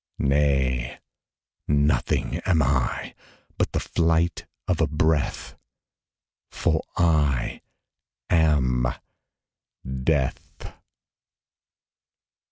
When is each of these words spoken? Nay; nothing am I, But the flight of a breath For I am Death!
Nay; 0.17 0.97
nothing 1.67 2.37
am 2.47 2.63
I, 2.63 3.13
But 3.59 3.71
the 3.73 3.79
flight 3.79 4.47
of 4.67 4.81
a 4.81 4.87
breath 4.87 5.55
For 6.49 6.81
I 6.97 7.61
am 8.27 8.87
Death! 10.03 10.73